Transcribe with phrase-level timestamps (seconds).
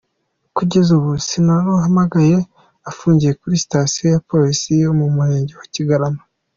[0.57, 2.37] Kugeza ubu Sinaruhamagaye
[2.89, 6.21] afungiye kuri Sitasiyo ya Polisi yo mu murenge wa Kigarama.